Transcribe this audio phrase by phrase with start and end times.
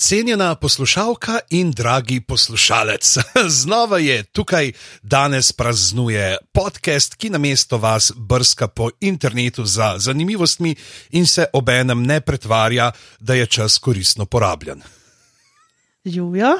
[0.00, 3.18] Cenjena poslušalka in dragi poslušalec,
[3.60, 10.74] znova je tukaj danes praznuje podcast, ki na mesto vas brska po internetu za zanimivostmi
[11.10, 14.82] in se obenem ne pretvarja, da je čas koristno porabljen.
[16.04, 16.56] Julia?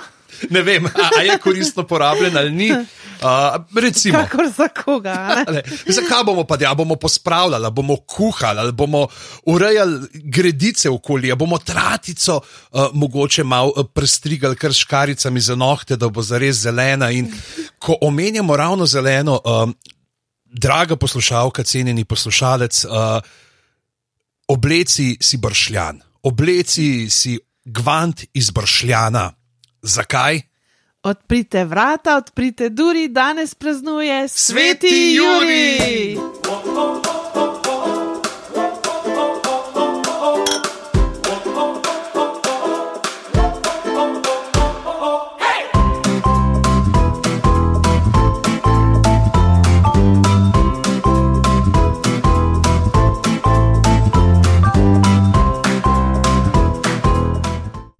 [0.51, 0.87] Ne vem,
[1.19, 2.71] ali je koristno porabljen ali ni.
[2.73, 5.45] Uh, recimo, Kakor za koga.
[5.53, 5.63] ne?
[5.87, 6.77] Zakaj bomo pa delali?
[6.77, 9.09] Bomo pospravljali, ali bomo kuhali, ali bomo
[9.47, 16.23] urejali gredice okolja, bomo tratico uh, mogoče malo prestrigali kar škaricami za nohte, da bo
[16.23, 17.11] zares zelena.
[17.11, 17.33] In
[17.79, 19.75] ko omenjamo ravno zeleno, um,
[20.45, 22.91] draga poslušalka, cenjeni poslušalec, uh,
[24.49, 29.33] obleci si bršljan, obleci si gvant iz bršljana.
[29.83, 30.41] Zakaj?
[31.03, 36.13] Odprite vrata, odprite duri, danes praznuje Sveti Sveti Jurij!
[36.15, 37.20] Juri.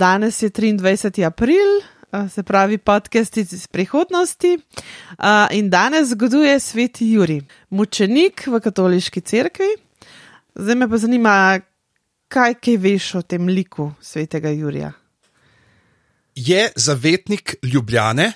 [0.01, 1.27] Danes je 23.
[1.27, 1.69] april,
[2.31, 4.59] se pravi podcast iz prihodnosti.
[5.51, 9.69] In danes zgoduje sveti Juri, mučenik v katoliški cerkvi.
[10.55, 11.61] Zdaj me pa zanima,
[12.29, 14.93] kaj kaj veš o tem liku svetega Jurija.
[16.35, 18.33] Je zavetnik Ljubljane,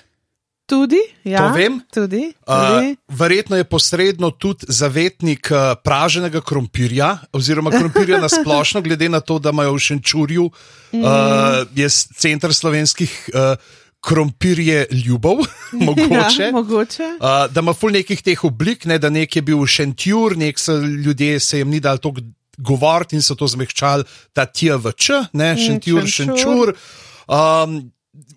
[0.65, 1.77] Tudi, ja, To vem.
[1.87, 2.97] Tudi, Uh, tudi.
[3.07, 9.37] verjetno je posredno tudi zavetnik uh, praženega krompirja, oziroma krompirja na splošno, glede na to,
[9.37, 11.01] da imajo v Šenčurju, uh,
[11.71, 13.57] je s- center slovenskih uh,
[14.01, 16.43] krompirje ljubov, mogoče.
[16.43, 17.03] Ja, mogoče.
[17.15, 20.75] Uh, da ima ful nekih teh oblik, ne, da nek je bil šentjur, nek so
[20.77, 22.13] ljudje se jim ni dal to
[22.57, 26.37] govoriti in so to zmehčali, ta TVČ, ne, šentjur, šenčur.
[26.37, 26.73] šenčur.
[27.27, 27.91] Um,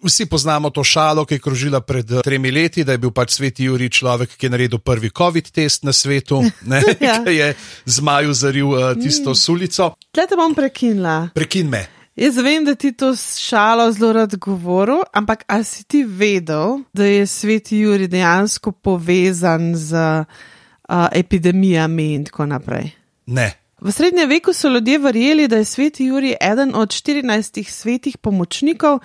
[0.04, 3.30] vsi poznamo to šalo, ki je krožila pred eh, tremi leti, da je bil pač
[3.36, 7.18] sveti Juri človek, ki je naredil prvi COVID test na svetu, ne, Ja.
[7.24, 7.54] ki je
[7.86, 9.94] zmaju zaril uh, tisto sulico.
[10.12, 11.28] Tle te bom prekinila.
[11.34, 11.86] Prekin me.
[12.18, 17.04] Jaz vem, da ti to šalo zelo rad govoril, ampak a si ti vedel, da
[17.04, 22.90] je sveti Juri dejansko povezan z uh, epidemijami in tako naprej?
[23.26, 23.52] Ne.
[23.80, 28.98] V srednjem veku so ljudje verjeli, da je sveti Juri eden od 14 svetih pomočnikov,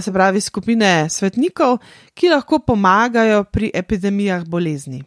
[0.00, 1.78] se pravi skupine svetnikov,
[2.14, 5.02] ki lahko pomagajo pri epidemijah bolezni.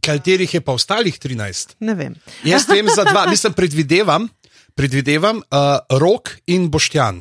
[0.00, 1.76] Katerih je pa ostalih 13?
[1.80, 2.14] Ne vem.
[2.44, 4.28] Jaz vem za dva, mislim, predvidevam,
[4.74, 7.20] predvidevam uh, Rok in Boštjan.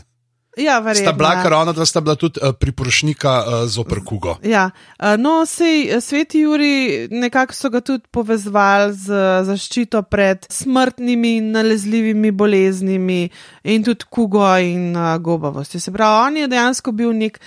[0.59, 1.07] Ja, verjetno.
[1.07, 4.35] Sta bila, ker ona dva sta bila tudi uh, priporočnika uh, zoper Kugo.
[4.43, 10.01] Ja, eh, no, sej eh, sveti Juri nekako so ga tudi povezovali z eh, zaščito
[10.11, 13.29] pred smrtnimi in nalezljivimi boleznimi
[13.63, 15.79] in tudi kugo in uh, gobavosti.
[15.79, 17.39] Se pravi, on je dejansko bil nek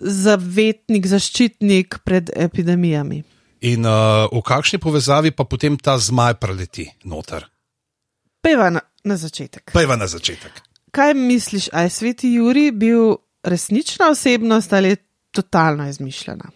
[0.00, 3.22] zavetnik, zaščitnik pred epidemijami.
[3.64, 7.48] In uh, v kakšni povezavi pa potem ta zmaj preleti noter?
[8.44, 9.72] Peva na, na začetek.
[9.72, 10.73] Pejva na začetek.
[10.94, 14.96] Kaj misliš, a je sveti Juri bil resnična osebnost ali je
[15.30, 16.50] totalno izmišljena?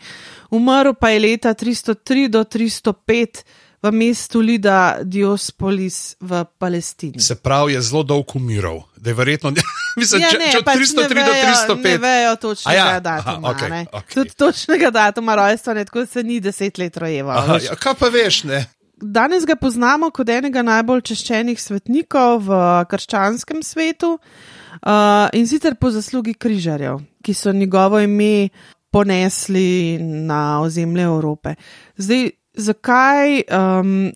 [0.51, 3.45] umrl pa je leta 303 do 305
[3.85, 7.21] v mestu Lida Diospolis v Palestini.
[7.21, 8.83] Se pravi, je zelo dolg umiral.
[8.97, 9.53] Da je verjetno,
[10.01, 11.83] mislim, Ja, če, ne, če od pač 303 ne do vejo- 305.
[11.85, 13.37] Ne vejo točnega ja, datuma.
[13.37, 13.83] aha, okej, ne.
[13.93, 14.15] okej.
[14.15, 17.61] Tudi točnega datuma rojstva, ne, tako se ni deset let rojeval.
[17.61, 18.63] Ja, kaj pa veš, ne?
[18.97, 25.91] Danes ga poznamo kot enega najbolj češčenih svetnikov v krščanskem svetu uh, in sicer po
[25.91, 28.49] zaslugi križarjev, ki so njegovo ime
[28.89, 31.55] ponesli na ozemlje Evrope.
[31.99, 34.13] Zdaj, zakaj um,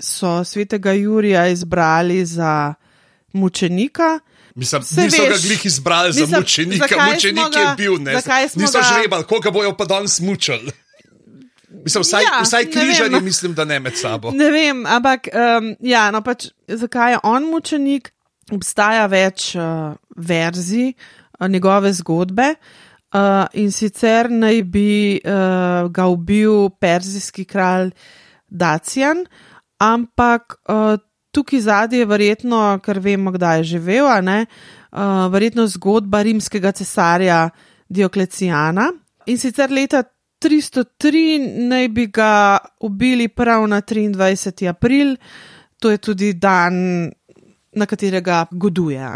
[0.00, 2.74] so svetega Jurija izbrali za
[3.32, 4.18] mučenika?
[4.54, 7.76] Mislim, Saj niso ga veš, glih izbrali za mislim, mučenika, zakaj mučenik smo je ga-
[7.76, 8.20] bil, ne?
[8.20, 10.72] smo Niso ga- žrebali, koga bojo pa danes mučali.
[11.84, 13.24] Mislim, vsaj, Ja, vsaj križarji, vem.
[13.24, 14.30] mislim, da ne med sabo.
[14.30, 18.12] Ne vem, ampak um, ja, no pač, zakaj je on mučenik?
[18.52, 19.62] Obstaja več uh,
[20.16, 20.92] verzij
[21.40, 22.42] uh, njegove zgodbe.
[22.50, 22.56] Uh,
[23.54, 27.90] in sicer naj bi uh, ga ubil perzijski kralj
[28.48, 29.24] Dacijan,
[29.80, 30.96] ampak uh,
[31.32, 37.50] tukaj zadnji je verjetno, ker vemo, kdaj je živel, uh, verjetno zgodba rimskega cesarja
[37.88, 38.90] Dioklecijana.
[39.26, 40.02] In sicer leta
[40.42, 44.68] 303 naj bi ga ubili prav na 23.
[44.68, 45.16] april,
[45.78, 46.74] to je tudi dan,
[47.72, 49.08] na katerega goduje.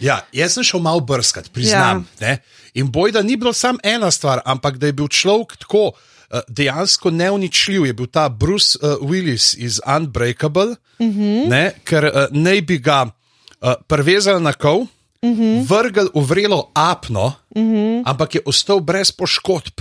[0.00, 2.06] Ja, jaz sem šel malo brskati, priznam.
[2.20, 2.36] Ja.
[2.74, 6.40] In boj, da ni bilo samo ena stvar, ampak da je bil človek tako uh,
[6.48, 7.86] dejansko neuničljiv.
[7.86, 10.66] Je bil ta Bruce uh, Willis iz Unbreakable,
[10.98, 11.20] uh Mhm.
[11.22, 11.48] -huh.
[11.48, 14.86] ne, ker uh, naj bi ga uh, prevezali na kov, uh
[15.22, 15.42] Mhm.
[15.42, 15.66] -huh.
[15.68, 18.02] vrgel v vrelo apno, uh -huh.
[18.06, 19.80] ampak je ostal brez poškodb.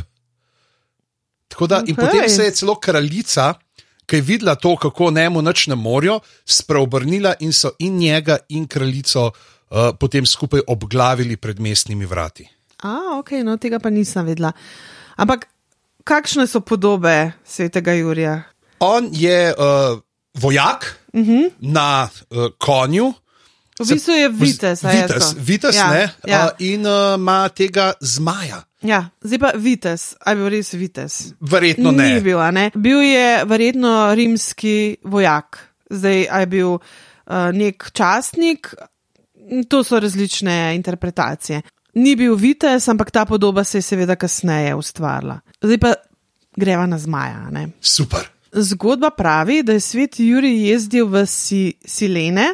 [1.48, 1.90] Tako da, okay.
[1.90, 3.54] in potem se je celo kraljica,
[4.06, 8.68] ki je videla to, kako njemu noč ne morijo, spreobrnila in so in njega, in
[8.68, 9.34] kraljico uh,
[10.00, 12.46] potem skupaj obglavili pred mestnimi vrati.
[12.84, 14.52] A, ok, no tega pa nisem vedela.
[15.18, 15.48] Ampak
[16.04, 18.44] kakšne so podobe svetega Jurija?
[18.84, 20.00] On je uh,
[20.36, 21.52] vojak uh -huh.
[21.60, 23.14] na uh, konju.
[23.80, 26.46] V bistvu je vitez, Vitez, vitez Ja, ne, ja.
[26.46, 28.64] uh, in uh, ima tega zmaja.
[28.82, 31.34] Ja, zdaj pa vitez, ali je bil res vitez?
[31.40, 32.22] Verjetno Ni ne.
[32.22, 32.72] bil, a ne.
[32.76, 35.60] Bil je verjetno rimski vojak,
[35.90, 36.82] zdaj je bil uh,
[37.54, 38.74] nek častnik,
[39.70, 41.62] to so različne interpretacije.
[41.94, 45.40] Ni bil vitez, ampak ta podoba se je seveda kasneje ustvarila.
[45.62, 45.94] Zdaj pa
[46.58, 47.50] greva na zmaja.
[47.52, 47.68] Ne?
[47.82, 48.30] Super.
[48.52, 52.48] Zgodba pravi, da je svet Juri jezdil v si, Silene,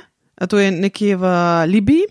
[0.49, 1.25] to je nekje v
[1.67, 2.07] Libiji,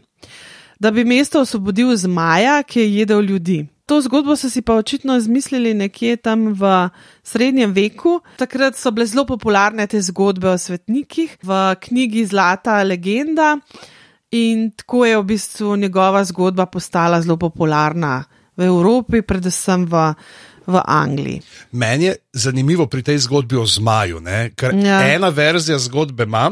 [0.78, 3.66] da bi mesto osvobodil zmaja, ki je jedel ljudi.
[3.88, 6.90] To zgodbo so si pa očitno izmislili nekje tam v
[7.24, 8.20] srednjem veku.
[8.36, 13.56] Takrat so bile zelo popularne te zgodbe o svetnikih v knjigi Zlata legenda
[14.30, 18.24] in tako je v bistvu njegova zgodba postala zelo popularna
[18.56, 20.14] v Evropi, predvsem v,
[20.66, 21.42] v Angliji.
[21.72, 24.50] Meni je zanimivo pri tej zgodbi o zmaju, ne?
[24.56, 25.14] ker Ja.
[25.14, 26.50] ena verzija zgodbe ima,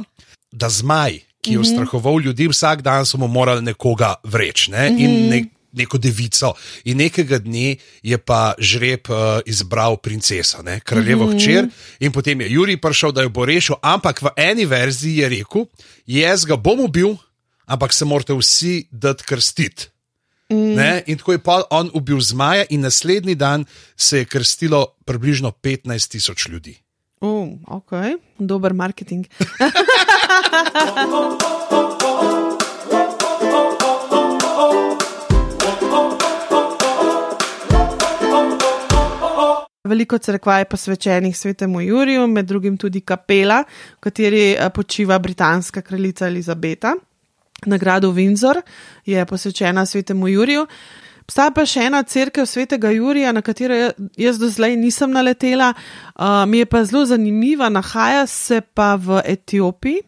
[0.52, 4.88] da zmaj, ki je ustrahoval ljudi, vsak dan so mu morali nekoga vreči ne?
[4.98, 5.44] in ne,
[5.76, 6.54] neko devico.
[6.84, 10.80] In nekega dne je pa žreb uh, izbral princeso, ne?
[10.80, 11.68] kraljevo hčer,
[12.00, 15.66] in potem je Juri prišel, da jo bo rešil, ampak v eni verziji je rekel:
[16.06, 17.16] Jaz ga bom ubil,
[17.66, 19.90] ampak se morate vsi dati krstiti.
[20.50, 21.02] Ne?
[21.06, 23.64] In tako je pa on ubil zmaja, in naslednji dan
[23.96, 26.78] se je krstilo približno 15 tisoč ljudi.
[27.20, 27.90] Uh, ok,
[28.38, 29.26] dober marketing.
[39.86, 43.62] Veliko crkva je posvečenih svetemu Juriju, med drugim tudi kapela,
[43.96, 46.94] v kateri eh, počiva britanska kraljica Elizabeta.
[47.64, 48.60] Nagrado Windsor
[49.06, 50.66] je posvečena svetemu Juriju.
[51.26, 55.72] Obstaja pa še ena crkva svetega Jurija, na katero ja- jaz do zdaj nisem naletela,
[55.74, 60.02] uh, mi je pa zelo zanimiva, nahaja se pa v Etiopiji.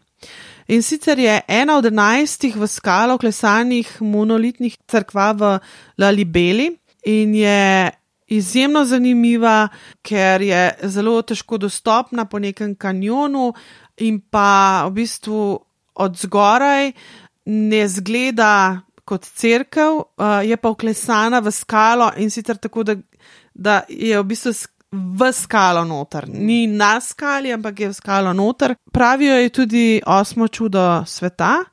[0.69, 5.59] In sicer je ena od enajstih v skalo klesanih monolitnih crkva v
[5.99, 7.91] Lalibeli in je
[8.29, 9.69] izjemno zanimiva,
[10.03, 13.55] ker je zelo težko dostopna po nekem kanjonu
[13.97, 15.59] in pa v bistvu
[15.95, 16.93] od zgoraj
[17.49, 22.97] ne zgleda kot crkev, uh, je pa uklesana v skalo in sicer tako, da,
[23.55, 24.53] da je v bistvu
[24.93, 26.29] v skalo noter.
[26.29, 28.77] Ni na skali, ampak je v skalo noter.
[28.93, 31.65] Pravijo je tudi osmo čudo sveta.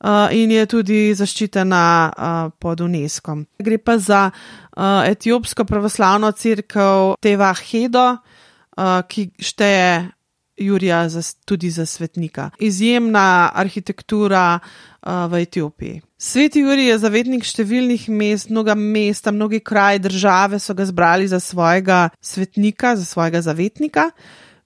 [0.00, 3.34] Uh, in je tudi zaščitena uh, pod UNESCO.
[3.60, 10.08] Gre pa za uh, etiopsko pravoslavno crkvo Teva Hedo, uh, ki šteje
[10.56, 12.48] Jurija za, tudi za svetnika.
[12.64, 16.00] Izjemna arhitektura uh, v Etiopiji.
[16.18, 21.40] Sveti Jurij je zavetnik številnih mest, mnoga mesta, mnogi kraji države so ga zbrali za
[21.40, 24.10] svojega svetnika, za svojega zavetnika.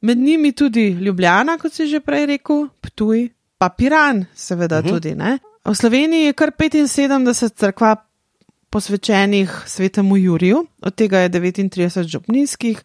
[0.01, 4.91] Med njimi tudi Ljubljana, kot si že prej rekel, Ptuj, pa Piran, seveda uh -huh.
[4.91, 5.15] tudi.
[5.15, 5.39] Ne?
[5.65, 7.97] V Sloveniji je kar 75 crkva
[8.71, 12.83] posvečenih svetemu Juriju, od tega je 39 župnijskih.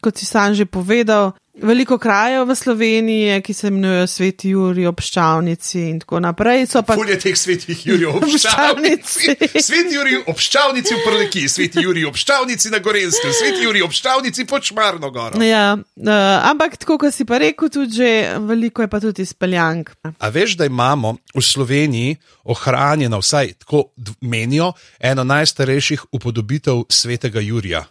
[0.00, 5.80] Kot si sam že povedal, veliko krajev v Sloveniji, ki se imenujejo Sveti Juri, obščavnici
[5.88, 6.66] in tako naprej.
[6.70, 9.36] So pa Fulje teh svetih Jurijev, obščavnici.
[9.68, 15.10] Sveti Jurij, obščavnici v Prleki, sveti Jurij, obščavnici na Gorenskem, sveti Jurij, obščavnici pod Šmarno
[15.10, 15.42] goro.
[15.44, 16.10] Ja, uh,
[16.50, 18.10] ampak tako, kot si pa rekel, tudi že
[18.46, 19.92] veliko je pa tudi izpeljank.
[20.18, 23.90] A veš, da imamo v Sloveniji ohranjeno, vsaj tako
[24.20, 27.84] menijo, eno najstarejših upodobitev svetega Jurija.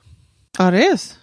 [0.60, 1.13] A res?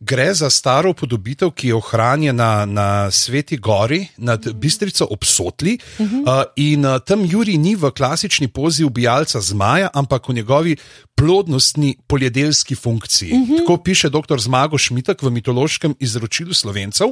[0.00, 5.78] Gre za staro podobitev, ki je ohranjena na Sveti Gori nad Bistrico obsotli.
[5.98, 6.20] Uh -huh.
[6.20, 10.76] uh, in uh, tam Juri ni v klasični pozi ubijalca zmaja, ampak v njegovi
[11.14, 13.32] plodnostni poljedelski funkciji.
[13.32, 13.58] Uh -huh.
[13.58, 14.38] Tako piše dr.
[14.38, 17.08] Zmago Šmitek v mitološkem izročilu slovencev.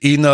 [0.00, 0.30] In uh,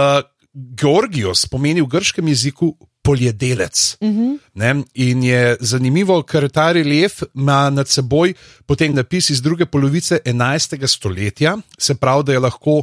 [0.54, 3.96] Georgijos pomeni v grškem jeziku poljedelec.
[4.00, 4.84] Uh -huh.
[4.94, 8.34] In je zanimivo, ker ta relief ima nad seboj
[8.66, 10.86] potem napis iz druge polovice 11.
[10.86, 12.82] stoletja, se pravi, da je lahko.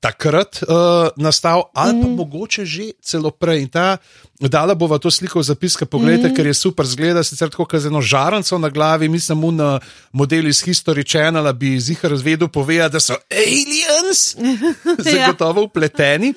[0.00, 0.68] Takrat uh,
[1.16, 2.14] nastal, ali pa mm.
[2.14, 3.60] mogoče že celo prej.
[3.60, 3.96] In ta,
[4.40, 6.34] dala bova to sliko v zapiske, pogledajte, mm.
[6.36, 9.08] ker je super, zgleda sicer tako, kot z eno žaranco na glavi.
[9.08, 9.80] Mislim, mu na
[10.12, 14.36] modelu iz History Channel bi zihar razvedel, povedal, da so aliens,
[15.12, 16.32] zagotovo upleteni.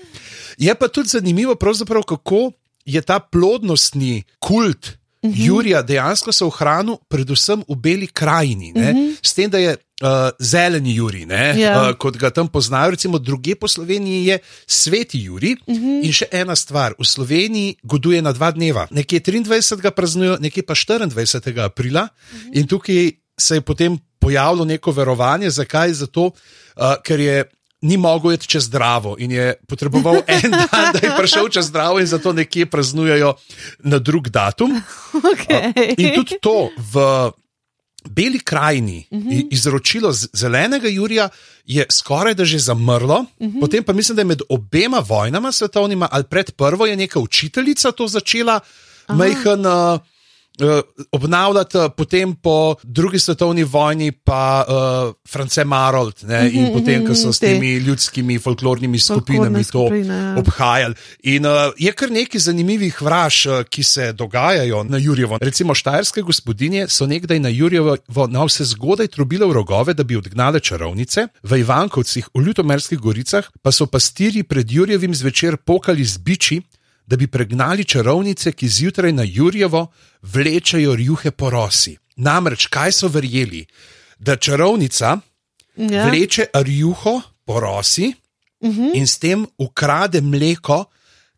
[0.58, 1.56] Je pa tudi zanimivo,
[2.08, 2.52] kako
[2.86, 5.40] je ta plodnostni kult uh mhm.
[5.40, 5.48] -huh.
[5.48, 8.98] Jurija dejansko se ohranil, predvsem v Beli krajini, uh mhm.
[8.98, 9.16] -huh.
[9.22, 10.08] s tem, da je uh,
[10.40, 11.58] zeleni Juri, yeah.
[11.58, 11.90] Ja.
[11.90, 15.56] uh, kot ga tam poznajo, recimo druge po Sloveniji je sveti Juri.
[15.66, 15.86] Uh mhm.
[15.86, 16.06] -huh.
[16.06, 19.92] In še ena stvar, v Sloveniji goduje na dva dneva, nekje 23.
[19.92, 21.64] praznujo, nekje pa 24.
[21.64, 22.60] aprila, uh -huh.
[22.60, 25.94] in tukaj se je potem pojavilo neko verovanje, zakaj?
[25.94, 26.34] Zato, uh,
[27.04, 27.44] ker je
[27.84, 32.00] ni mogel iti čez zdravo in je potreboval en dan, da je prišel čez zdravo,
[32.00, 33.36] in zato nekje praznujejo
[33.80, 34.82] na drug datum.
[35.14, 35.94] Okay.
[35.98, 37.32] In tudi to v
[38.04, 39.30] Beli krajini, uh mhm.
[39.30, 39.48] -huh.
[39.52, 41.30] izročilo zelenega Jurija,
[41.66, 43.26] je skoraj da že zamrlo.
[43.40, 43.58] Uh mhm.
[43.58, 43.60] -huh.
[43.60, 47.92] Potem pa mislim, da je med obema vojnama svetovnima ali pred prvo je neka učiteljica
[47.92, 48.60] to začela,
[49.08, 49.66] majhen.
[49.66, 50.13] Uh, uh,
[51.12, 57.08] obnavljati, potem po drugi svetovni vojni pa uh, France Marold ne, mm -hmm, in potem,
[57.08, 57.86] ko so s temi te.
[57.86, 60.36] ljudskimi folklornimi skupinami to ja.
[60.38, 60.96] obhajali.
[61.24, 65.38] In uh, je kar nekaj zanimivih vraž, uh, ki se dogajajo na Jurjevo.
[65.42, 67.98] Recimo štajerske gospodinje so nekdaj na Jurjevo
[68.30, 73.44] na vse zgodaj trobile v rogove, da bi odgnale čarovnice, v Ivankovcih, v Ljutomerskih goricah
[73.62, 76.62] pa so pastiri pred Jurjevim zvečer pokali z biči
[77.06, 79.88] da bi pregnali čarovnice, ki zjutraj na Jurjevo
[80.22, 81.98] vlečajo rjuhe po rosi.
[82.16, 83.66] Namreč, kaj so verjeli?
[84.20, 85.18] Da čarovnica
[85.76, 86.08] ja.
[86.08, 88.14] vleče rjuho po rosi
[88.60, 88.82] uh mhm.
[88.82, 88.92] -huh.
[88.94, 90.86] in s tem ukrade mleko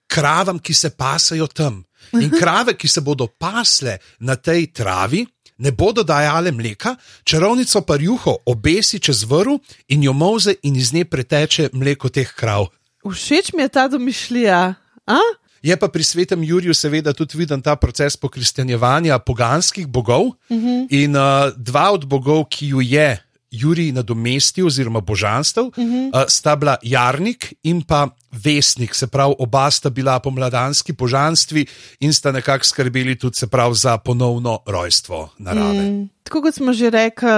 [0.08, 1.84] kravam, ki se pasajo tam.
[2.14, 5.26] In krave, ki se bodo pasle na tej travi,
[5.58, 9.58] ne bodo dajale mleka, čarovnico pa rjuho obesi čez vrv
[9.88, 12.68] in jo moze, in iz nje preteče mleko teh krav.
[13.12, 14.74] Všeč mi je ta domišljija.
[15.08, 15.20] A?
[15.66, 20.38] Je pa pri svetem Juriju seveda tudi viden ta proces pokristjanjevanja poganskih bogov.
[20.50, 20.68] Uh mhm.
[20.68, 20.88] -huh.
[20.90, 23.18] In uh, dva od bogov, ki ju je
[23.52, 26.14] Jurij nadomestil, oziroma božanstv, uh -huh.
[26.14, 31.66] uh, sta bila Jarnik in pa Vesnik, se pravi, oba sta bila pomladanski božanstvi
[32.00, 35.90] in sta nekako skrbeli tudi prav, za ponovno rojstvo narave.
[35.90, 37.30] Mm, tako kot smo že rekli,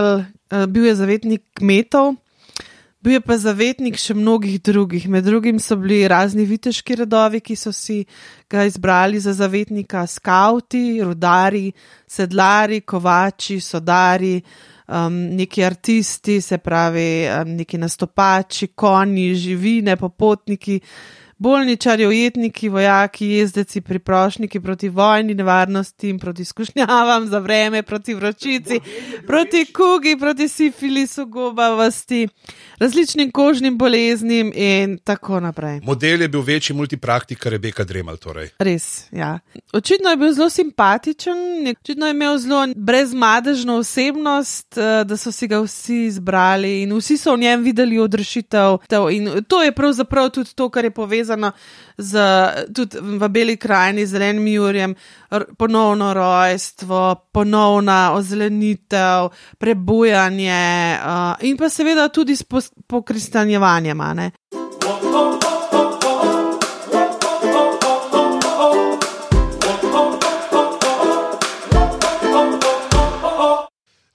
[0.52, 2.16] uh, bil je zavetnik kmetov.
[3.08, 5.06] Bil je pa zavetnik še mnogih drugih.
[5.08, 8.02] Med drugim so bili razni viteški redovi, ki so si
[8.52, 11.70] ga izbrali za zavetnika, skauti, rudari,
[12.04, 14.34] sedlari, kovači, sodari,
[14.92, 20.82] um, neki artisti, se pravi, um, neki nastopači, konji, živine, popotniki
[21.38, 28.80] bolničarji, ujetniki, vojaki, jezdeci, priprošniki proti vojni, nevarnosti in proti skušnjavam za vreme, proti vročici,
[29.28, 32.28] proti kugi, proti sifilisu, gobavosti,
[32.80, 35.80] različnim kožnim boleznim in tako naprej.
[35.84, 38.18] Model je bil večji multipraktik, kar je Beka Dremal.
[38.18, 38.50] Torej.
[38.60, 39.40] Res, ja.
[39.74, 41.38] Očitno je bil zelo simpatičen,
[41.82, 47.18] očitno je imel zelo brezmadežno osebnost, eh, da so si ga vsi izbrali in vsi
[47.18, 48.78] so v njem videli odrešitev.
[49.12, 51.52] In to je pravzaprav tudi to, kar je povezano povezano
[51.98, 52.14] z
[52.74, 54.96] tudi v Beli krajini, z zelenim Jurjem,
[55.58, 62.44] ponovno rojstvo, ponovna ozelenitev, prebujanje uh, in pa seveda tudi s
[62.88, 64.00] pokristanjevanjem.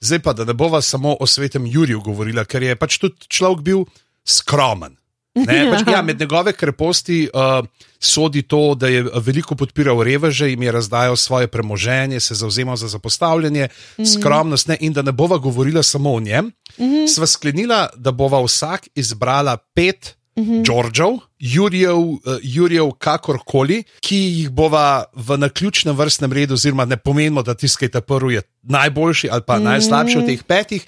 [0.03, 3.63] Zdaj pa, da ne bova samo o svetem Juriju govorila, ker je pač tudi človek
[3.63, 3.85] bil
[4.23, 5.02] skromen.
[5.33, 7.65] Ne, pač, ja, med njegove kreposti uh,
[7.99, 12.87] sodi to, da je veliko podpiral reveže in je razdajal svoje premoženje, se zauzemal za
[12.87, 14.13] zapostavljanje, mm -hmm.
[14.13, 16.45] skromnost ne, in da ne bova govorila samo o njem.
[16.45, 17.07] Mm -hmm.
[17.07, 20.15] Sva sklenila, da bova vsak izbrala pet.
[20.63, 21.27] Džordžov, mm -hmm.
[21.39, 27.53] Jurijev, uh, Jurijev, kakorkoli, ki jih bova v naključnem vrstnem redu, oziroma ne pomenimo, da
[27.53, 29.63] tiskajte prvi je najboljši ali pa mm -hmm.
[29.63, 30.85] najslabši od teh petih,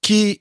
[0.00, 0.38] ki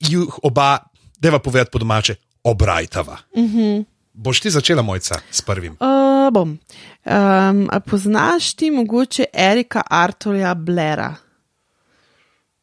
[0.00, 0.78] jih oba,
[1.18, 2.14] da va povedati po domače,
[2.46, 3.18] obrajtava.
[3.36, 3.84] Mm -hmm.
[4.12, 5.76] Boš ti začela, mojca, s prvim?
[5.80, 6.58] Uh, bom.
[7.04, 11.14] Um, poznaš ti mogoče Erika Arturja Blera?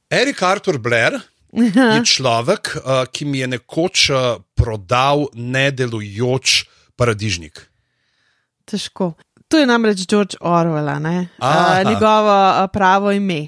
[0.09, 1.19] Erik Artur Blair
[1.51, 4.17] je človek, uh, ki mi je nekoč uh,
[4.55, 7.69] prodal nedelujoč paradižnik.
[8.65, 9.13] Težko.
[9.47, 11.83] To je namreč George Orwell, uh, Aha.
[11.83, 13.47] njegovo uh, pravo ime.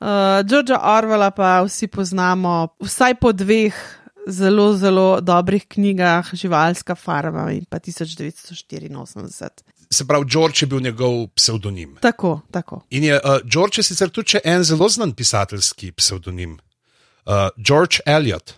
[0.00, 0.08] Uh,
[0.48, 7.64] Georgea Orwella pa vsi poznamo vsaj po dveh zelo, zelo dobrih knjigah, Živalska farma in
[7.64, 9.48] pa 1984.
[9.90, 11.96] Se pravi, George je bil njegov psevdonim.
[12.00, 12.80] Tako, tako.
[12.90, 16.58] In je uh, George je sicer tudi en zelo znan pisateljski psevdonim,
[17.26, 18.54] uh, George Eliot.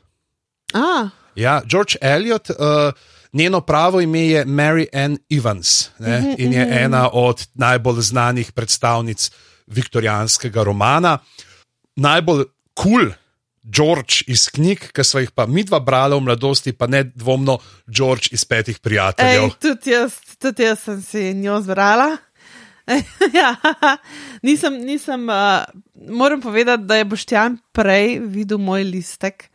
[0.74, 2.56] A, Ja, George Eliot, uh,
[3.32, 9.30] njeno pravo ime je Mary Ann Evans ne, in je ena od najbolj znanih predstavnic
[9.66, 11.18] viktorijanskega romana.
[11.96, 12.44] Najbolj
[12.74, 13.12] kul cool
[13.64, 17.58] George iz knjig, ki smo jih pa mi dva brali v mladosti, pa ne dvomno
[17.88, 19.48] George iz petih prijateljev.
[19.48, 19.96] ej, tudi
[20.38, 22.16] tudi jaz sem si njo zbrala.
[23.40, 23.54] ja,
[24.42, 25.64] nisem, nisem, uh,
[26.08, 29.48] moram povedati, da je Boštjan prej videl moj listek,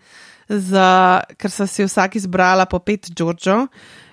[0.50, 3.68] za, ker sem si vsak izbrala po pet Džordžov.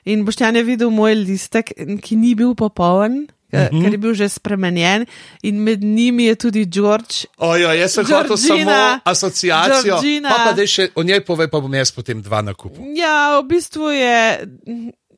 [0.05, 1.73] In Boštjan je videl moj listek,
[2.05, 3.83] ki ni bil popoln, mm -hmm.
[3.83, 5.07] ker je bil že spremenjen,
[5.43, 7.27] in med njimi je tudi George.
[7.37, 9.83] Ojo, jaz sem hotel samo Georgina, asociacijo.
[9.85, 10.29] Georgina.
[10.29, 12.83] Pa, pa da še o njej pove, pa bom jaz potem dva na kupu.
[12.97, 14.49] Ja, v bistvu je,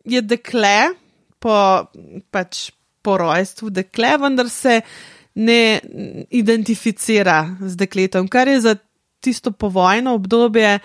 [0.05, 0.89] je dekle,
[1.39, 1.87] po,
[2.31, 2.71] pač
[3.03, 4.81] po rojstvu dekle, vendar se
[5.35, 5.81] ne
[6.31, 8.77] identificira z dekletom, kar je za
[9.21, 10.79] tisto povojno obdobje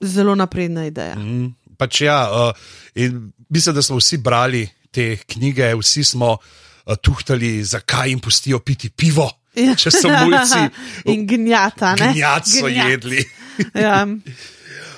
[0.00, 1.16] zelo napredna ideja.
[1.16, 2.52] Mm, pač ja, uh,
[2.94, 8.60] in mislim, da smo vsi brali te knjige, vsi smo uh, tuhtali, zakaj jim pustijo
[8.62, 9.28] piti pivo.
[9.54, 9.76] Ja.
[9.78, 10.64] Če so mulci,
[11.12, 12.10] In gnjata, ne?
[12.14, 12.90] gnjat so Gnjat.
[12.94, 13.24] jedli.
[13.74, 14.02] Ja.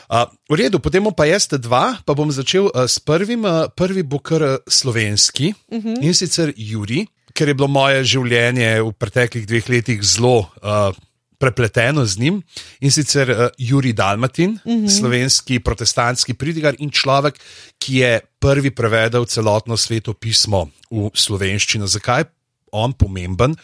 [0.06, 3.42] Uh, v redu, potem pa jaz dva, pa bom začel uh, s prvim.
[3.42, 5.98] Uh, prvi bo kar slovenski uh -huh.
[5.98, 10.94] in sicer Juri, ker je bilo moje življenje v preteklih dveh letih zelo uh,
[11.38, 12.42] prepleteno z njim.
[12.80, 14.98] In sicer uh, Juri Dalmatin, uh -huh.
[14.98, 17.38] slovenski protestantski pridigar in človek,
[17.78, 21.86] ki je prvi prevedel celotno sveto pismo v slovenščino.
[21.86, 22.30] Zakaj je
[22.72, 23.54] on pomemben?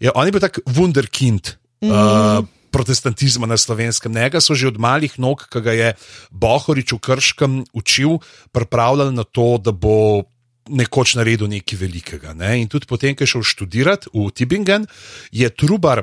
[0.00, 1.56] Je, on je bil tak wunderkind.
[1.80, 2.38] Uh -huh.
[2.38, 4.12] uh, protestantizma na slovenskem.
[4.12, 5.88] Njega so že od malih nog, ki ga je
[6.34, 8.18] Bohorič v Krškem učil,
[8.50, 10.26] pripravljali na to, da bo
[10.68, 12.34] nekoč naredil nekaj velikega.
[12.34, 12.58] Ne?
[12.64, 14.88] In tudi potem, ko je šel študirati v Tübingen,
[15.30, 16.02] je Trubar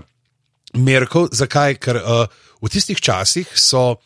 [0.77, 1.75] Merkel, zakaj?
[1.81, 2.25] Ker uh,
[2.61, 3.97] v tistih časih so.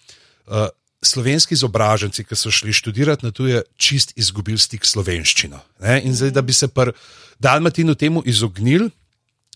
[0.46, 0.70] Uh,
[1.06, 5.60] Slovenski izobraženci, ki so šli študirati na tuje, čist izgubili stik s slovenščino.
[5.86, 6.00] Ne?
[6.02, 6.96] In zdaj, da bi se pri
[7.38, 8.90] Dalmatinu temu izognili,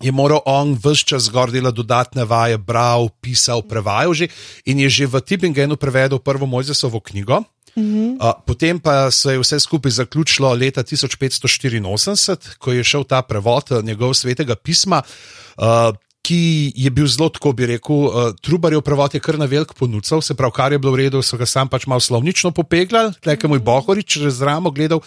[0.02, 4.28] je moral on vse čas zgor delati dodatne vaje, bral, pisal, prevajal že
[4.66, 7.44] in je že v Tibingenu prevedel prvo Mojzesovo knjigo.
[7.76, 8.18] Mm -hmm.
[8.18, 13.72] uh, potem pa se je vse skupaj zaključilo leta 1584, ko je šel ta prevod
[13.72, 15.02] uh, njegov svetega pisma.
[15.58, 16.40] Uh, Ki
[16.76, 20.36] je bil zelo, tako bi rekel, uh, Trubarjev prevod je kar na velik ponudil, se
[20.36, 23.60] pravi, kar je bilo v redu, so ga sam pač malo slovnično popeglali, tleka moj
[23.60, 25.00] Bohorič čez ramo gledal.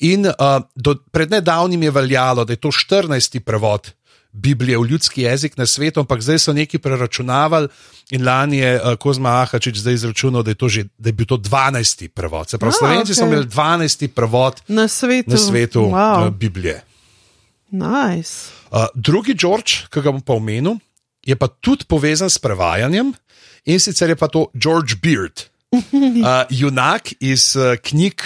[0.00, 0.34] In uh,
[0.74, 3.06] do, pred nedavnim je veljalo, da je to 14.
[3.40, 3.94] prevod
[4.28, 7.68] Biblije v ljudski jezik na svetu, ampak zdaj so neki preračunavali
[8.10, 11.26] in lani je uh, Kozma Ahačič zdaj izračunal, da je, to že, da je bil
[11.26, 12.08] to 12.
[12.08, 12.50] prevod.
[12.50, 13.30] Se pravi, A, Slovenci so okej.
[13.30, 14.08] imeli 12.
[14.08, 15.30] prevod Na svetu.
[15.30, 16.26] na svetu Wow.
[16.26, 16.82] uh, Biblije.
[17.70, 18.57] Nice.
[18.68, 20.78] Uh, drugi George, ki ga bom pa omenil,
[21.24, 23.12] je pa tudi povezan s prevajanjem
[23.68, 28.22] in sicer je pa to George Beard, uh, junak iz uh, knjig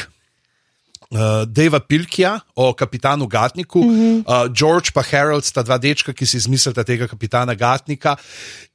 [1.12, 3.80] uh, Deva Pilkija o kapitanu Gatniku.
[3.80, 8.16] Uh, George pa Harold sta dva dečka, ki si izmislita tega kapitana Gatnika.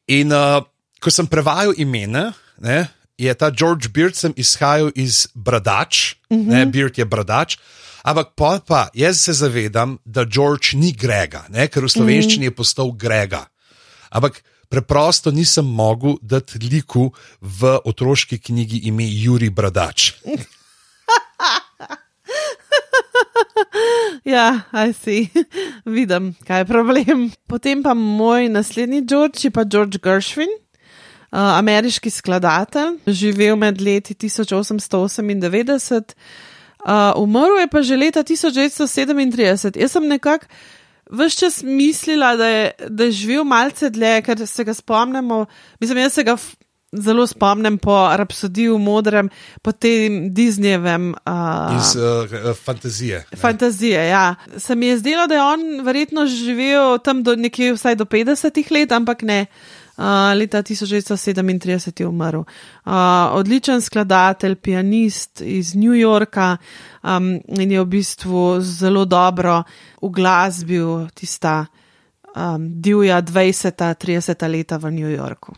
[0.07, 0.61] In uh,
[1.03, 2.31] ko sem prevajal imena,
[2.63, 6.45] ne, je ta George Beard sem izhajal iz Bradač, uh -huh.
[6.47, 7.57] ne, Beard je Bradač.
[8.07, 12.55] Ampak pa, pa jaz se zavedam, da George ni Grega, ne, ker v slovenščini je
[12.55, 13.43] postal Grega.
[14.15, 14.39] Ampak
[14.71, 20.13] preprosto nisem mogel dati liku v otroški knjigi ime Juri Bradač.
[24.27, 25.29] Ja, aj si,
[25.97, 27.31] vidim, kaj je problem.
[27.47, 34.13] Potem pa moj naslednji George je pa George Gershwin, uh, ameriški skladatelj, živel med leti
[34.19, 36.03] 1898,
[36.87, 39.75] uh, umrl je pa že leta 1937.
[39.75, 40.47] Jaz sem nekako
[41.11, 45.45] vse čas mislila, da je, da je živel malce dlje, ker se ga spomnimo.
[45.79, 46.37] Mislim, jaz se ga
[46.91, 49.29] zelo spomnim po Rapsodiju v modrem,
[49.61, 51.13] po tem Disneyjevem.
[51.27, 53.25] Uh, Iz uh, fantazije.
[53.31, 53.37] ne.
[53.37, 54.35] Fantazije, ja.
[54.57, 58.71] Se mi je zdelo, da je on verjetno živel tam do nekje vsaj do 50
[58.71, 59.45] let, ampak ne.
[60.35, 62.39] Leta 1937 je umrl.
[62.39, 62.93] Uh,
[63.31, 66.57] odličen skladatelj, pianist iz New Yorka
[67.03, 69.63] um, in je v bistvu zelo dobro
[70.01, 71.65] uglasbil tista
[72.35, 75.53] um, divja 20-30 leta v New Yorku.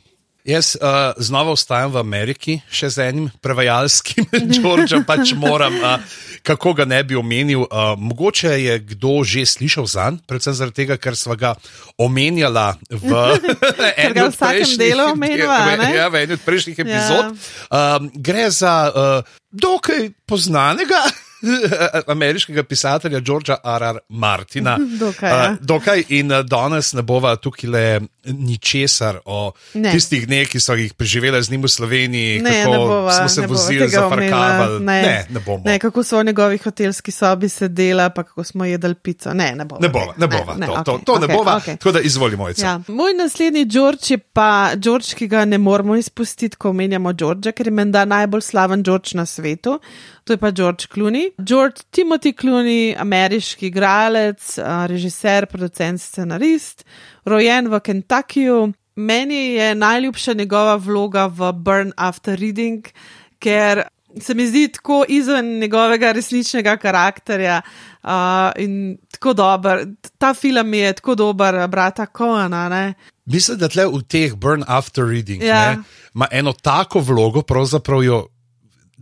[0.50, 6.02] Jaz uh, znova ostajam v Ameriki, še z enim prevajalskim Džordžem, pač moram, uh,
[6.42, 7.68] kako ga ne bi omenil.
[7.68, 11.54] Uh, mogoče je kdo že slišal za njim, predvsem zaradi tega, ker smo ga
[12.02, 13.14] omenjala v
[14.10, 15.08] enem od prejšnjih delu.
[15.14, 17.26] Omenila, ja, v enem od prejšnjih epizod.
[17.30, 17.98] Ja.
[18.02, 21.29] Um, gre za uh, dokaj poznanega.
[22.16, 23.98] ameriškega pisatelja Georgea R.R.
[24.10, 24.78] Martina.
[25.04, 25.56] Dokaj, ja.
[25.62, 29.92] dokaj in danes ne bova tukaj le ničesar o ne.
[29.92, 33.30] tistih dneh, ki so jih preživeli z njim v Sloveniji, ne, kako ne bova, smo
[33.30, 34.80] se vozili za parkavali.
[34.86, 35.64] Ne, ne, ne bomo.
[35.66, 39.34] Ne, kako so v njegovi hotelski sobi sedela, pa kako smo jedli pico.
[39.34, 39.82] Ne, ne bova.
[39.82, 40.56] Ne bova, ne bova.
[40.58, 41.60] Ne, to, okay, to, to okay, ne bova.
[41.60, 41.78] Okay.
[41.78, 42.50] Tako da izvolimo.
[42.58, 42.80] Ja.
[42.88, 47.68] Moj naslednji George je pa George, ki ga ne moramo izpustiti, ko omenjamo Georgea, ker
[47.68, 49.80] je menda najbolj slaven George na svetu.
[50.24, 51.29] To je pa George Clooney.
[51.38, 54.58] George Timothy Clooney, ameriški igralec,
[54.90, 56.86] režiser, producent, scenarist,
[57.26, 58.74] rojen v Kentuckyju.
[58.96, 62.88] Meni je najljubša njegova vloga v Burn After Reading,
[63.40, 63.84] ker
[64.22, 67.62] se mi zdi tako izven njegovega resničnega karakterja
[68.04, 68.10] uh,
[68.58, 69.86] in tako dober.
[70.18, 72.94] Ta film je tako dober, brata Koana.
[73.26, 75.72] Mislim, da tle v teh Burn After Reading ja.
[75.72, 75.84] ne,
[76.16, 78.28] ima eno tako vlogo, pravzaprav jo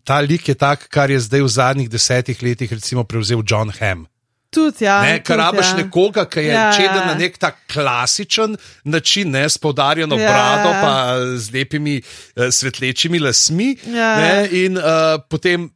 [0.08, 4.08] ta lik je tak, kar je zdaj v zadnjih desetih letih recimo prevzel John Hamm.
[4.50, 5.02] Tudi, ja.
[5.04, 5.78] Ne, kar rabiš ja.
[5.82, 7.08] nekoga, ki je ja, čeden ja.
[7.10, 8.56] na nek tak klasičen
[8.88, 10.82] način, ne, s podarjeno ja, brado, ja.
[10.82, 10.93] pa
[11.36, 13.74] z lepimi uh, svetlečimi lasmi.
[13.91, 14.13] Ja.
[14.22, 15.67] Ne, in uh, potem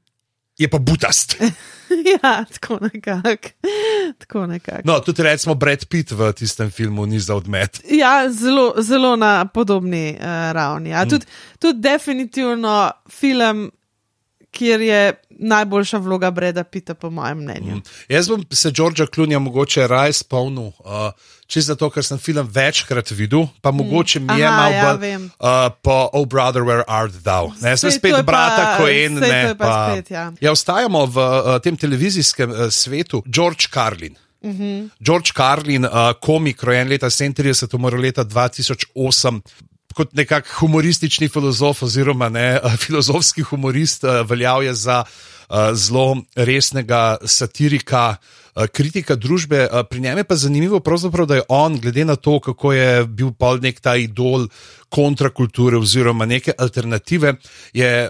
[0.58, 1.36] je pa butast.
[2.14, 3.52] ja, tako nekako.
[4.24, 4.86] Tako nekak.
[4.88, 7.82] No, tudi recimo Brad Pitt v tistem filmu ni za odmet.
[7.92, 10.96] Ja, zelo, zelo na podobni uh, ravni.
[10.96, 11.04] Ja.
[11.06, 11.60] Tudi, mm.
[11.60, 13.72] tudi definitivno film
[14.52, 17.76] kjer je najboljša vloga Breda Pita, po mojem mnenju.
[17.76, 17.82] Mm.
[18.10, 21.12] Jaz bom se Georgea Klunja mogoče raj spomnil, uh,
[21.48, 23.78] čisto zato, ker sem film večkrat videl, pa mm.
[23.78, 25.30] mogoče mi je malo ja, bolj uh,
[25.82, 27.54] po Oh Brother, Where Art Thou.
[27.62, 29.56] Ne, sem spet brata, ko en ne.
[29.58, 30.32] Pa, spet, ja.
[30.42, 34.16] ja, ostajamo v uh, tem televizijskem uh, svetu, George Carlin.
[34.44, 34.90] Mm -hmm.
[35.00, 39.42] George Carlin, uh, komik, rojen leta 37, umrl leta 2008,
[39.96, 47.18] kot nekak humoristični filozof, oziroma ne, filozofski humorist, eh, veljal je za uh, zelo resnega
[47.26, 49.68] satirika, uh, kritika družbe.
[49.90, 50.80] Pri njem je pa zanimivo,
[51.26, 54.48] da je on, glede na to, kako je bil pol nek ta idol
[54.90, 57.36] kontrakulture oziroma neke alternative,
[57.74, 58.10] je,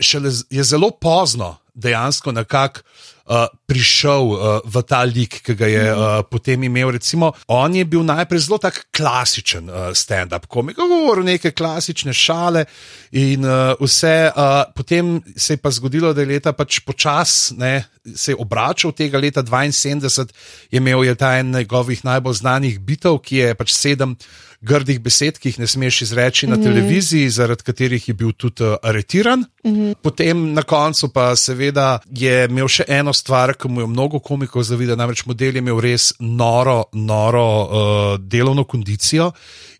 [0.00, 2.80] šele, je zelo pozno dejansko nekako
[3.26, 6.94] uh, prišel uh, v ta lik, ki ga je uh, potem imel.
[6.94, 12.64] Recimo, on je bil najprej zelo tak klasičen uh, stand-up komik, govoril neke klasične šale
[13.12, 14.30] in uh, vse.
[14.30, 17.84] Uh, potem se je pa zgodilo, da je leta pač počasne.
[18.14, 20.28] Se je obračal tega leta 72,
[20.70, 24.16] je imel je ta en njegovih najbolj znanih bitev, ki je pač sedem
[24.64, 26.64] grdih besed, ki jih ne smeš izreči na mm -hmm.
[26.64, 29.44] televiziji, zaradi katerih je bil tudi uh, aretiran.
[29.64, 29.94] Mm -hmm.
[30.02, 34.62] Potem na koncu pa seveda je imel še eno stvar, ki mu je mnogo komikov
[34.62, 39.32] zavidal, namreč model je imel res noro, noro uh, delovno kondicijo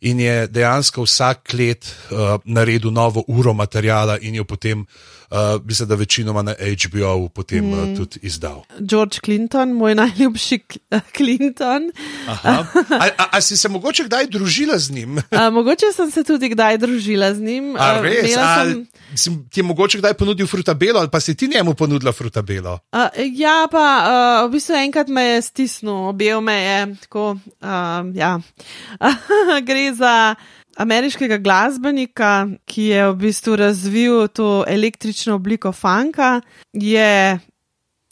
[0.04, 4.84] in je dejansko vsak let uh, naredil novo uro materijala in jo potem
[5.30, 7.72] uh, mislim, da večinoma na HBO potem mm.
[7.72, 8.62] uh, tudi izdal.
[8.80, 10.58] George Clinton, moj najljubši
[11.16, 11.92] Clinton.
[12.44, 12.64] a,
[13.18, 15.18] a, a si se mogoče kdaj družila z njim?
[15.30, 17.76] a, mogoče sem se tudi kdaj družila z njim.
[17.78, 18.86] A, res, sem...
[19.16, 22.78] Si ti mogoče kdaj ponudil frutabelo, ali pa si ti njemu ponudila frutabelo?
[22.92, 26.78] Uh, ja, pa uh, v bistvu enkrat me je stisnil, objel me je.
[27.06, 28.40] Tako, uh, ja.
[29.68, 30.34] Gre za
[30.76, 36.40] ameriškega glasbenika, ki je v bistvu razvil to električno obliko funka,
[36.72, 37.38] je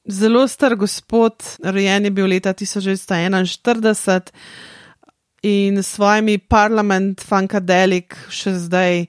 [0.04, 4.30] zelo star gospod, rojen je bil leta 1941
[5.42, 9.06] in s svojimi parlament funkadelik še zdaj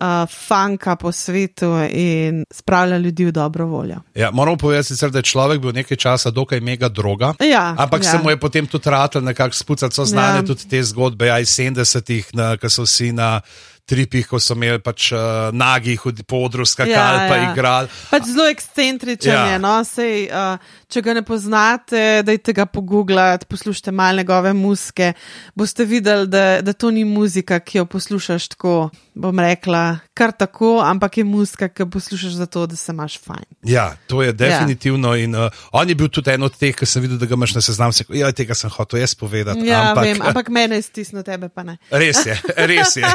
[0.00, 3.96] uh, fanka po svetu in spravlja ljudi v dobro voljo.
[4.14, 7.34] Ja, moramo povedati, sicer, da je človek bil nekaj časa dokaj mega droga.
[7.40, 8.10] Ja, ampak ja.
[8.10, 10.42] se mu je potem tudi rado nekako spucati, so znane ja.
[10.42, 12.30] tudi te zgodbe iz 70-ih,
[12.60, 13.40] ki so vsi na
[13.88, 17.46] tripih, ko so imeli pač uh, nagi, hodi po odru, skakali ja, pa ja.
[17.52, 17.92] igrali.
[18.10, 19.46] Pač zelo ekscentričen ja.
[19.52, 20.28] je, no, sej.
[20.28, 25.10] Uh, Če ga ne poznate, dajte ga pogooglati, poslušajte malo njegove muske.
[25.52, 30.80] Boste videli, da, da to ni muzika, ki jo poslušaš tako, bom rekla, kar tako,
[30.82, 33.46] ampak je muzika, ki poslušaš zato, da se imaš fajn.
[33.62, 35.14] Ja, to je definitivno.
[35.14, 35.24] Ja.
[35.24, 37.54] In, uh, on je bil tudi en od teh, ki sem videl, da ga imaš
[37.54, 37.94] na seznamu.
[38.18, 39.62] Ja, tega sem hotel jaz povedati.
[39.68, 41.78] Ja, ampak, vem, ampak mene je stisnilo, tebe pa ne.
[41.94, 43.12] Res je, res je.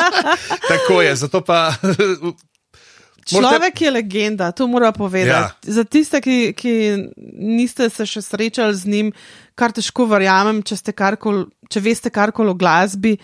[0.72, 1.60] tako je, zato pa.
[3.28, 5.68] Človek je legenda, to mora povedati.
[5.68, 5.74] Ja.
[5.74, 6.74] Za tiste, ki, ki
[7.38, 9.12] niste se še srečali z njim,
[9.54, 13.18] kar težko verjamem, če, karkol, če veste karkoli o glasbi,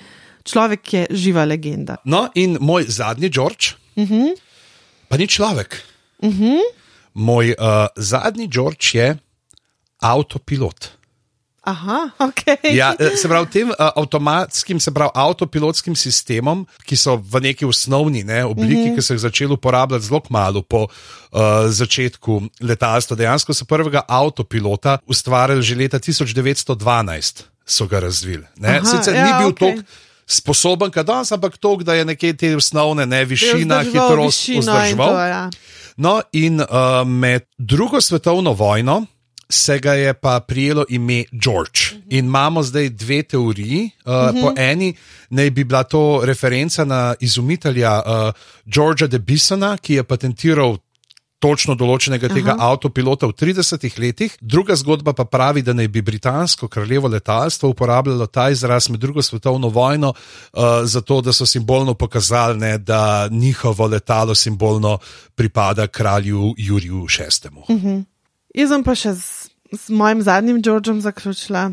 [0.49, 1.97] človek je živa legenda.
[2.05, 4.15] No, in moj zadnji George, uh Mhm.
[4.15, 4.33] -huh.
[5.09, 5.83] pa ni človek.
[6.19, 6.61] Uh -huh.
[7.15, 9.17] Moj uh, zadnji George je
[9.99, 10.99] avtopilot.
[11.63, 12.43] Aha, ok.
[12.73, 17.67] Ja, eh, se pravi, tem uh, avtomatskim, se pravi, avtopilotskim sistemom, ki so v neki
[17.69, 18.95] osnovni ne, obliki, mm -hmm.
[18.97, 23.17] ki so jih začeli uporabljati zelo malo po uh, začetku letalstva.
[23.17, 28.45] Dejansko so prvega avtopilota ustvarili že leta 1912, so ga razvili.
[28.57, 28.69] ne.
[28.69, 29.83] Aha, Sicer ja, ni bil okay.
[30.29, 35.15] Sposoben, kot danes, ampak to, da je nekje te osnovne, ne višina, hitrost, vzdrževal.
[35.29, 35.45] ja.
[35.97, 39.07] No, in uh, med drugo svetovno vojno
[39.49, 41.81] se ga je pa prijelo ime George.
[41.93, 42.03] Uh -huh.
[42.09, 43.91] In imamo zdaj dve teoriji.
[44.05, 44.43] Uh, uh -huh.
[44.43, 44.95] Po eni
[45.31, 48.33] naj bi bila to referenca na izumitelja uh,
[48.67, 50.77] Georgea de Bisona, ki je patentiral.
[51.39, 52.73] Točno določenega tega Aha.
[52.73, 58.27] avtopilota v 30-ih letih, druga zgodba pa pravi, da naj bi britansko kraljevo letalstvo uporabljalo
[58.27, 63.87] ta izraz med drugo svetovno vojno, uh, zato da so simbolno pokazali, ne, da njihovo
[63.87, 64.99] letalo simbolno
[65.35, 68.03] pripada kralju Juriju VI.
[68.59, 71.69] Jaz sem pa še z, z mojim zadnjim Georgeom zaključila,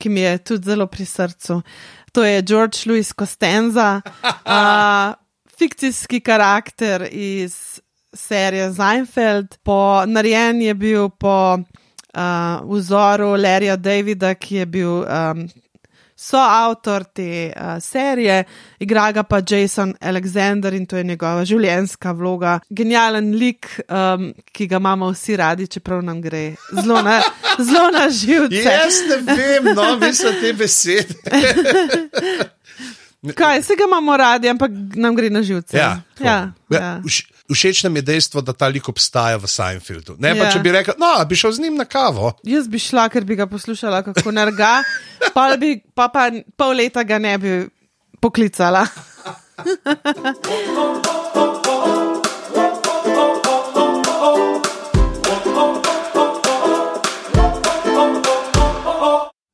[0.00, 1.60] ki mi je tudi zelo pri srcu.
[2.16, 5.12] To je George Louis Costanza, uh,
[5.60, 9.56] fikcijski karakter iz serije Seinfeld.
[9.62, 11.58] Po, narejen je bil po
[12.14, 15.48] uh, vzoru Larryja Davida, ki je bil um,
[16.20, 18.44] soavtor te uh, serije,
[18.78, 22.58] igra ga pa Jason Alexander in to je njegova življenjska vloga.
[22.70, 27.20] Genijalen lik, um, ki ga imamo vsi radi, čeprav nam gre zelo na,
[27.70, 28.62] zelo na živce.
[28.64, 31.14] Jaz ne vem, no, mislim te besede.
[33.36, 35.76] Kaj, se ga imamo radi, ampak nam gre na živce.
[35.76, 37.00] Ja, ja, Ja, ja.
[37.50, 40.14] Vš- Všeč nam je dejstvo, da ta lik obstaja v Seinfeldu.
[40.18, 40.50] Ne pa, Ja.
[40.50, 42.32] če bi rekel, no, bi šel z njim na kavo.
[42.42, 44.82] Jaz bi šla, ker bi ga poslušala, kako narga,
[45.34, 47.68] pa, bi, pa, pa pol leta ga ne bi
[48.18, 48.86] poklicala.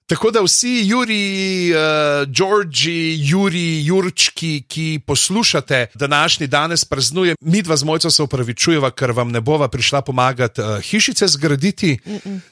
[0.07, 7.77] Tako da vsi Juri, uh, Đorđi, Juri, Jurčki, ki poslušate današnji danes praznuje, mi dva
[7.77, 11.99] z mojco se upravičujeva, ker vam ne bova prišla pomagati uh, hišice zgraditi.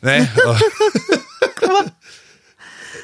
[0.02, 0.58] Ne, uh,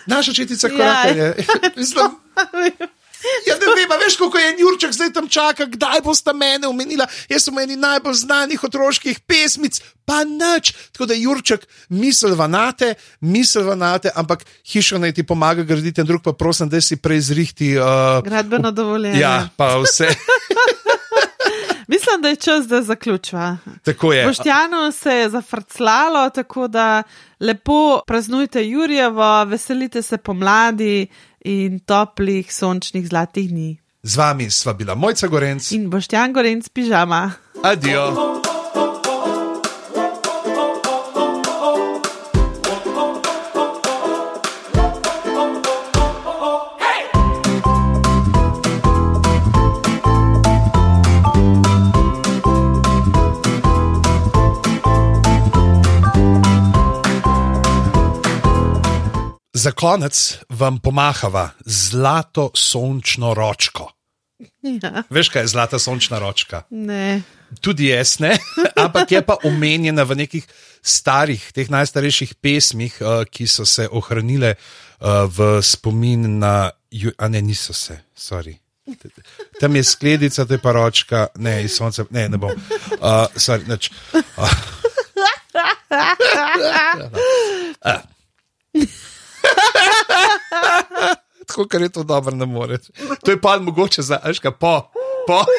[0.07, 1.33] naša četica korakanje.
[1.77, 2.07] Mislim,
[3.47, 7.07] Ja, ne vem, veš, kako je Jurček zdaj tam čaka, kdaj boste mene omenila.
[7.29, 10.73] Jaz sem eni najbolj znanih otroških pesmic, pa nič.
[10.93, 16.23] Tako da Jurček, misel vanate, misel vanate, ampak hišo naj ti pomaga graditi, in drug
[16.25, 17.75] pa prosim, da si prej zrihti.
[17.79, 19.21] Uh, Gradbeno dovoljenje.
[19.21, 20.09] ja, pa vse.
[21.91, 23.57] Mislim, da je čas, da zaključva.
[23.83, 24.27] Tako je.
[24.27, 27.03] Boštjano se je zafrclalo, tako da
[27.41, 31.07] lepo praznujte Jurjevo, veselite se pomladi
[31.45, 33.71] in toplih, sončnih, zlatih dni.
[34.03, 35.73] Z vami sva bila Mojca Gorenc.
[35.73, 37.33] In Boštjan Gorenc pižama.
[37.63, 38.40] Adijo.
[59.81, 63.91] Konec vam pomahava zlato sončno ročko.
[64.63, 66.63] Ja, Veš, kaj je zlata sončna ročka?
[66.71, 67.23] ne.
[67.61, 68.37] Tudi jaz ne,
[68.85, 70.45] ampak je pa omenjena v nekih
[70.83, 76.71] starih, teh najstarejših pesmih, uh, ki so se ohranile uh, v spomin na.
[76.91, 78.55] Ju, a ne, niso se, sorry.
[79.61, 82.55] Tam je skledica, to je pa ročka, ne, iz sonca, ne, ne bom.
[83.03, 83.67] Uh, sorry.
[84.37, 84.47] Uh.
[87.81, 89.10] Uh.
[91.47, 92.81] Tako, ker je to dobro, ne moreš.
[93.25, 94.91] To je pa mogoče za, ajška, po,
[95.27, 95.45] po.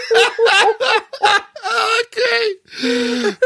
[2.01, 2.45] Okay.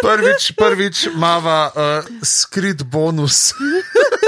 [0.01, 3.53] Prvič, prvič imamo uh, skrit bonus.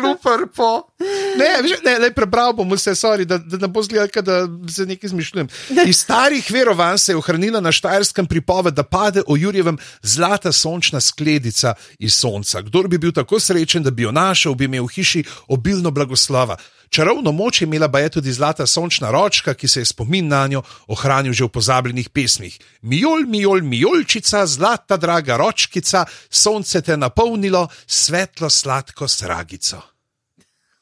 [0.00, 0.88] Pluper po.
[1.36, 4.86] Ne, veš, ne, ne prebral bom vse, sorry, da, da ne bo zgledal, da se
[4.86, 5.48] nekaj izmišljujem.
[5.86, 11.00] Iz starih verovanj se je ohranila na Štajerskem pripoved, da pade o Jurjevem zlata sončna
[11.00, 12.62] skledica iz sonca.
[12.62, 16.56] Kdor bi bil tako srečen, da bi jo našel, bi imel v hiši obilno blagoslova.
[16.96, 20.46] Čarovno moč je imela pa je tudi zlata sončna ročka, ki se je spomin na
[20.46, 22.58] njo ohranil že v pozabljenih pesmih.
[22.82, 29.82] Mijol, mijol, mijolčica, zlata draga ročkica, sonce te napolnilo, svetlo sladko sragico.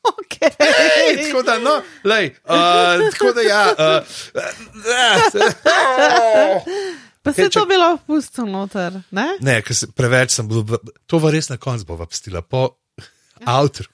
[0.05, 0.51] Okay.
[1.09, 3.75] Ej, tako da, no, lej, uh, tako da ja.
[3.75, 4.03] Uh,
[4.75, 5.23] uh,
[7.23, 9.27] Pa se je to bilo pustno noter, ne?
[9.41, 10.63] ne, se preveč sem bil,
[11.07, 12.69] to va res na koncu bova pustila, po
[13.45, 13.94] avtru.